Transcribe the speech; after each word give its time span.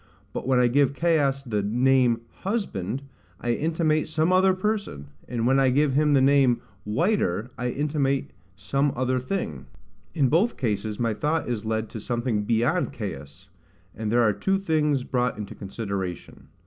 But 0.33 0.47
when 0.47 0.57
I 0.57 0.65
give 0.65 0.95
Caius 0.95 1.43
the 1.43 1.61
name 1.61 2.21
HUSBAND, 2.43 3.03
I 3.39 3.53
intimate 3.53 4.07
some 4.07 4.33
other 4.33 4.55
person; 4.55 5.09
and 5.27 5.45
when 5.45 5.59
I 5.59 5.69
give 5.69 5.93
him 5.93 6.13
the 6.13 6.21
name 6.21 6.59
WHITER, 6.85 7.51
I 7.55 7.69
intimate 7.69 8.31
some 8.55 8.93
other 8.95 9.19
thing: 9.19 9.67
in 10.15 10.27
both 10.27 10.57
cases 10.57 10.99
my 10.99 11.13
thought 11.13 11.47
is 11.47 11.65
led 11.65 11.87
to 11.89 11.99
something 12.01 12.45
beyond 12.45 12.93
Caius, 12.93 13.49
and 13.95 14.11
there 14.11 14.23
are 14.23 14.33
two 14.33 14.57
things 14.57 15.03
brought 15.03 15.37
into 15.37 15.53
consideration. 15.53 16.47